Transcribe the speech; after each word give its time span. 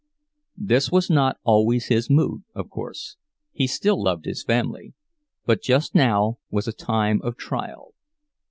This 0.57 0.91
was 0.91 1.11
not 1.11 1.37
always 1.43 1.85
his 1.89 2.09
mood, 2.09 2.41
of 2.55 2.71
course; 2.71 3.17
he 3.51 3.67
still 3.67 4.01
loved 4.01 4.25
his 4.25 4.43
family. 4.43 4.95
But 5.45 5.61
just 5.61 5.93
now 5.93 6.39
was 6.49 6.67
a 6.67 6.73
time 6.73 7.21
of 7.21 7.37
trial. 7.37 7.93